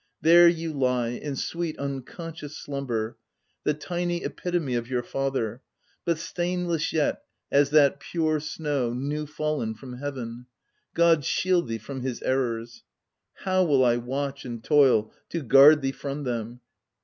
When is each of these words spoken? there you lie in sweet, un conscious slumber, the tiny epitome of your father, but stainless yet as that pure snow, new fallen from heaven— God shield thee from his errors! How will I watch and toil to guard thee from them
there 0.21 0.47
you 0.47 0.73
lie 0.73 1.09
in 1.09 1.35
sweet, 1.35 1.77
un 1.77 2.01
conscious 2.01 2.57
slumber, 2.57 3.17
the 3.65 3.73
tiny 3.75 4.23
epitome 4.23 4.73
of 4.73 4.87
your 4.89 5.03
father, 5.03 5.61
but 6.05 6.17
stainless 6.17 6.91
yet 6.91 7.21
as 7.51 7.69
that 7.69 7.99
pure 7.99 8.39
snow, 8.39 8.93
new 8.93 9.27
fallen 9.27 9.75
from 9.75 9.99
heaven— 9.99 10.47
God 10.95 11.23
shield 11.23 11.67
thee 11.67 11.77
from 11.77 12.01
his 12.01 12.19
errors! 12.23 12.83
How 13.45 13.63
will 13.63 13.85
I 13.85 13.97
watch 13.97 14.43
and 14.43 14.63
toil 14.63 15.13
to 15.29 15.43
guard 15.43 15.83
thee 15.83 15.91
from 15.91 16.23
them 16.23 16.61